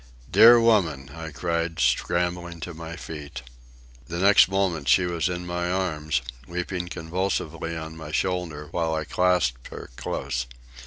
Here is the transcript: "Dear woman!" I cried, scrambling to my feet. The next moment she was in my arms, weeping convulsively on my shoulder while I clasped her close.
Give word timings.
"Dear 0.31 0.59
woman!" 0.59 1.09
I 1.13 1.29
cried, 1.29 1.79
scrambling 1.79 2.59
to 2.61 2.73
my 2.73 2.95
feet. 2.95 3.43
The 4.07 4.17
next 4.17 4.49
moment 4.49 4.87
she 4.87 5.05
was 5.05 5.29
in 5.29 5.45
my 5.45 5.69
arms, 5.71 6.23
weeping 6.47 6.87
convulsively 6.87 7.77
on 7.77 7.95
my 7.95 8.11
shoulder 8.11 8.67
while 8.71 8.95
I 8.95 9.03
clasped 9.05 9.67
her 9.67 9.91
close. 9.97 10.47